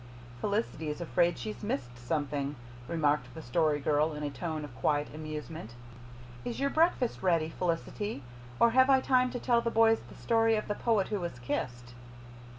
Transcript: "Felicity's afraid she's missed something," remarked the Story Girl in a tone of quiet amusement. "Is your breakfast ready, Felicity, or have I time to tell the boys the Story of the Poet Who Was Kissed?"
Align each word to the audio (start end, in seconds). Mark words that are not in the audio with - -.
"Felicity's 0.39 0.99
afraid 0.99 1.37
she's 1.37 1.61
missed 1.61 1.95
something," 1.95 2.55
remarked 2.87 3.31
the 3.35 3.41
Story 3.43 3.79
Girl 3.79 4.15
in 4.15 4.23
a 4.23 4.31
tone 4.31 4.63
of 4.65 4.73
quiet 4.75 5.13
amusement. 5.13 5.75
"Is 6.43 6.59
your 6.59 6.71
breakfast 6.71 7.21
ready, 7.21 7.49
Felicity, 7.49 8.23
or 8.59 8.71
have 8.71 8.89
I 8.89 8.99
time 8.99 9.29
to 9.29 9.39
tell 9.39 9.61
the 9.61 9.69
boys 9.69 10.01
the 10.09 10.15
Story 10.15 10.55
of 10.55 10.67
the 10.67 10.73
Poet 10.73 11.09
Who 11.09 11.19
Was 11.19 11.37
Kissed?" 11.37 11.93